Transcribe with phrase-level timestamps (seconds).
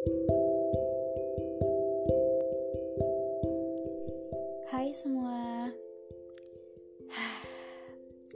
[0.00, 0.08] Hai
[4.96, 5.68] semua.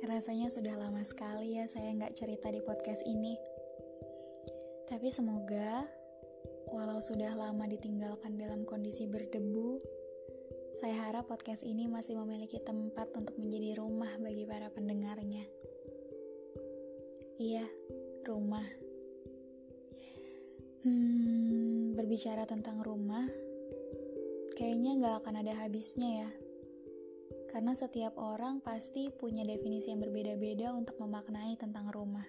[0.04, 3.40] Rasanya sudah lama sekali ya saya nggak cerita di podcast ini.
[4.92, 5.88] Tapi semoga
[6.68, 9.80] Walau sudah lama ditinggalkan dalam kondisi berdebu
[10.76, 15.48] Saya harap podcast ini masih memiliki tempat untuk menjadi rumah bagi para pendengarnya.
[17.40, 17.64] Iya,
[18.28, 18.68] rumah
[20.84, 23.24] Hmm, berbicara tentang rumah
[24.52, 26.30] kayaknya nggak akan ada habisnya ya.
[27.48, 32.28] Karena setiap orang pasti punya definisi yang berbeda-beda untuk memaknai tentang rumah.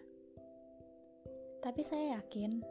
[1.60, 2.64] Tapi saya yakin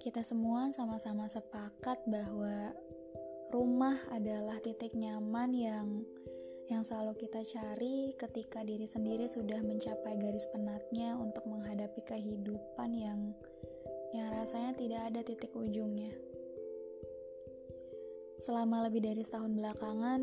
[0.00, 2.72] kita semua sama-sama sepakat bahwa
[3.52, 5.86] rumah adalah titik nyaman yang
[6.72, 13.20] yang selalu kita cari ketika diri sendiri sudah mencapai garis penatnya untuk menghadapi kehidupan yang
[14.14, 16.14] yang rasanya tidak ada titik ujungnya.
[18.38, 20.20] Selama lebih dari setahun belakangan,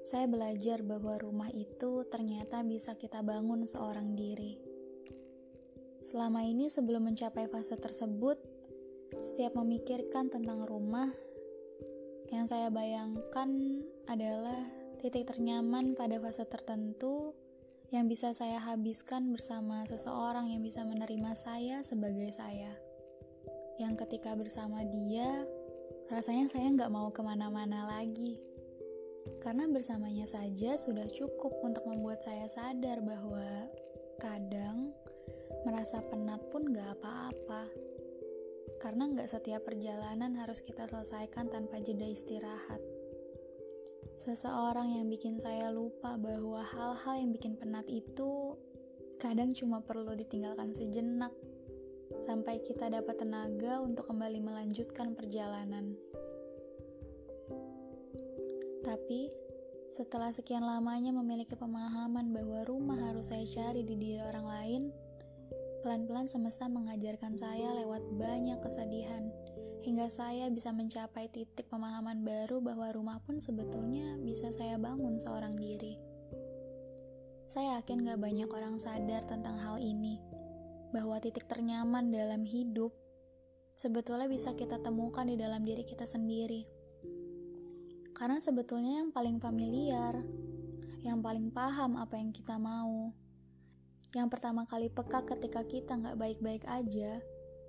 [0.00, 4.56] saya belajar bahwa rumah itu ternyata bisa kita bangun seorang diri.
[6.00, 8.40] Selama ini, sebelum mencapai fase tersebut,
[9.20, 11.12] setiap memikirkan tentang rumah,
[12.32, 14.64] yang saya bayangkan adalah
[15.00, 17.32] titik ternyaman pada fase tertentu
[17.88, 22.68] yang bisa saya habiskan bersama seseorang yang bisa menerima saya sebagai saya.
[23.80, 25.48] Yang ketika bersama dia,
[26.12, 28.36] rasanya saya nggak mau ke mana-mana lagi.
[29.40, 33.72] Karena bersamanya saja sudah cukup untuk membuat saya sadar bahwa
[34.20, 34.92] kadang
[35.64, 37.64] merasa penat pun nggak apa-apa.
[38.84, 42.99] Karena nggak setiap perjalanan harus kita selesaikan tanpa jeda istirahat.
[44.20, 48.52] Seseorang yang bikin saya lupa bahwa hal-hal yang bikin penat itu
[49.16, 51.32] kadang cuma perlu ditinggalkan sejenak
[52.20, 55.96] sampai kita dapat tenaga untuk kembali melanjutkan perjalanan.
[58.84, 59.32] Tapi,
[59.88, 64.82] setelah sekian lamanya memiliki pemahaman bahwa rumah harus saya cari di diri orang lain,
[65.80, 69.32] pelan-pelan semesta mengajarkan saya lewat banyak kesedihan,
[69.80, 75.56] hingga saya bisa mencapai titik pemahaman baru bahwa rumah pun sebetulnya bisa saya bangun seorang
[75.56, 75.96] diri.
[77.50, 80.22] Saya yakin gak banyak orang sadar tentang hal ini,
[80.94, 82.94] bahwa titik ternyaman dalam hidup
[83.74, 86.68] sebetulnya bisa kita temukan di dalam diri kita sendiri.
[88.12, 90.20] Karena sebetulnya yang paling familiar,
[91.00, 93.16] yang paling paham apa yang kita mau,
[94.12, 97.22] yang pertama kali peka ketika kita nggak baik-baik aja,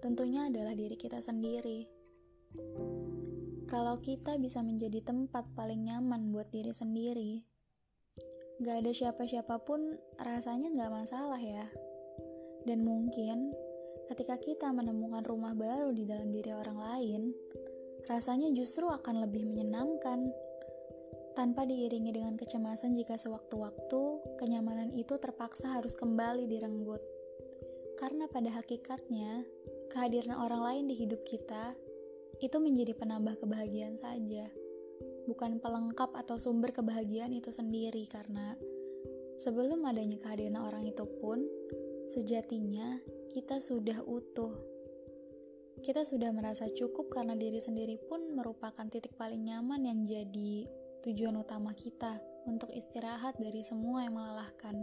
[0.03, 2.00] tentunya adalah diri kita sendiri.
[3.71, 7.39] Kalau kita bisa menjadi tempat paling nyaman buat diri sendiri,
[8.59, 9.79] nggak ada siapa-siapa pun
[10.19, 11.65] rasanya nggak masalah ya.
[12.67, 13.55] Dan mungkin
[14.11, 17.21] ketika kita menemukan rumah baru di dalam diri orang lain,
[18.11, 20.29] rasanya justru akan lebih menyenangkan.
[21.31, 24.01] Tanpa diiringi dengan kecemasan jika sewaktu-waktu
[24.35, 26.99] kenyamanan itu terpaksa harus kembali direnggut.
[27.95, 29.47] Karena pada hakikatnya,
[29.95, 31.71] kehadiran orang lain di hidup kita
[32.41, 34.49] itu menjadi penambah kebahagiaan saja,
[35.29, 38.57] bukan pelengkap atau sumber kebahagiaan itu sendiri karena
[39.37, 41.45] sebelum adanya kehadiran orang itu pun
[42.11, 42.99] Sejatinya,
[43.31, 44.51] kita sudah utuh.
[45.79, 50.67] Kita sudah merasa cukup karena diri sendiri pun merupakan titik paling nyaman yang jadi
[51.07, 52.19] tujuan utama kita
[52.51, 54.75] untuk istirahat dari semua yang melelahkan.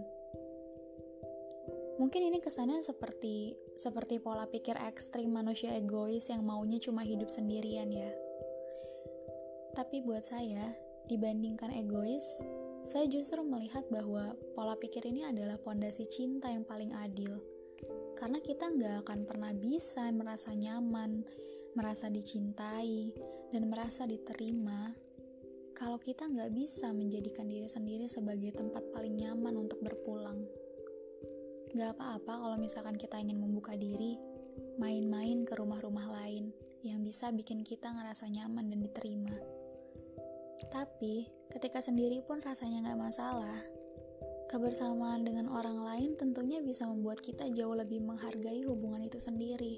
[1.98, 7.91] Mungkin ini kesannya seperti seperti pola pikir ekstrim manusia egois yang maunya cuma hidup sendirian
[7.91, 8.10] ya.
[9.75, 10.75] Tapi buat saya,
[11.10, 12.47] dibandingkan egois,
[12.82, 17.42] saya justru melihat bahwa pola pikir ini adalah pondasi cinta yang paling adil.
[18.14, 21.26] Karena kita nggak akan pernah bisa merasa nyaman,
[21.75, 23.14] merasa dicintai,
[23.50, 24.94] dan merasa diterima
[25.78, 30.42] kalau kita nggak bisa menjadikan diri sendiri sebagai tempat paling nyaman untuk berpulang.
[31.77, 34.17] Gak apa-apa kalau misalkan kita ingin membuka diri,
[34.81, 36.49] main-main ke rumah-rumah lain
[36.81, 39.37] yang bisa bikin kita ngerasa nyaman dan diterima.
[40.73, 43.59] Tapi, ketika sendiri pun rasanya nggak masalah.
[44.49, 49.76] Kebersamaan dengan orang lain tentunya bisa membuat kita jauh lebih menghargai hubungan itu sendiri.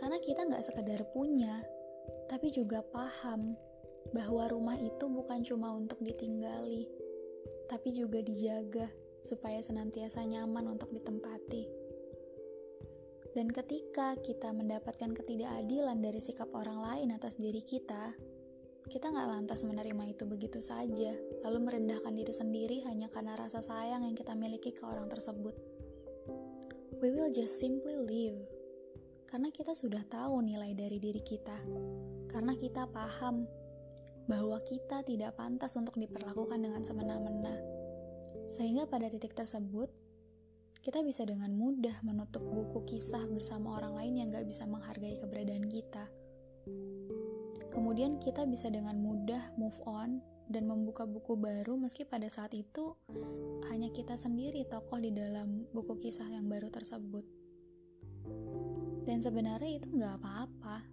[0.00, 1.60] Karena kita nggak sekedar punya,
[2.32, 3.52] tapi juga paham
[4.16, 6.88] bahwa rumah itu bukan cuma untuk ditinggali,
[7.68, 8.88] tapi juga dijaga
[9.24, 11.64] supaya senantiasa nyaman untuk ditempati.
[13.32, 18.12] Dan ketika kita mendapatkan ketidakadilan dari sikap orang lain atas diri kita,
[18.84, 24.04] kita nggak lantas menerima itu begitu saja, lalu merendahkan diri sendiri hanya karena rasa sayang
[24.04, 25.56] yang kita miliki ke orang tersebut.
[27.00, 28.38] We will just simply live.
[29.34, 31.58] karena kita sudah tahu nilai dari diri kita.
[32.30, 33.42] Karena kita paham
[34.30, 37.73] bahwa kita tidak pantas untuk diperlakukan dengan semena-mena.
[38.48, 39.88] Sehingga pada titik tersebut,
[40.84, 45.64] kita bisa dengan mudah menutup buku kisah bersama orang lain yang gak bisa menghargai keberadaan
[45.64, 46.04] kita.
[47.72, 52.92] Kemudian kita bisa dengan mudah move on dan membuka buku baru meski pada saat itu
[53.72, 57.24] hanya kita sendiri tokoh di dalam buku kisah yang baru tersebut.
[59.08, 60.84] Dan sebenarnya itu nggak apa-apa,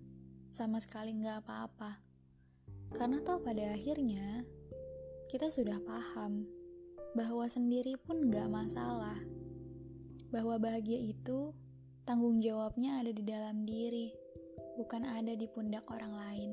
[0.55, 1.99] sama sekali nggak apa-apa.
[2.95, 4.43] Karena toh pada akhirnya
[5.27, 6.43] kita sudah paham
[7.11, 9.19] bahwa sendiri pun nggak masalah.
[10.31, 11.51] Bahwa bahagia itu
[12.07, 14.15] tanggung jawabnya ada di dalam diri,
[14.79, 16.51] bukan ada di pundak orang lain.